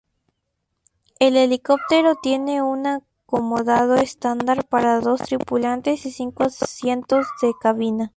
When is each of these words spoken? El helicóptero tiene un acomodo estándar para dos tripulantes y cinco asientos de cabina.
El 1.19 1.37
helicóptero 1.37 2.15
tiene 2.15 2.63
un 2.63 2.87
acomodo 2.87 3.93
estándar 3.93 4.67
para 4.67 4.99
dos 4.99 5.21
tripulantes 5.21 6.07
y 6.07 6.11
cinco 6.11 6.45
asientos 6.45 7.27
de 7.43 7.53
cabina. 7.61 8.09